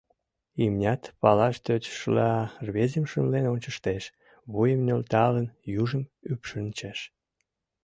Имнят, 0.63 1.01
палаш 1.21 1.55
тӧчышыла, 1.65 2.29
рвезым 2.65 3.05
шымлен 3.11 3.45
ончыштеш, 3.53 4.03
вуйым 4.51 4.81
нӧлталын, 4.87 5.47
южым 5.83 6.03
ӱпшынчеш. 6.31 6.99